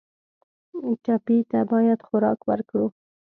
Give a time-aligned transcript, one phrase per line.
[1.03, 2.85] ټپي ته باید خوراک ورکړو.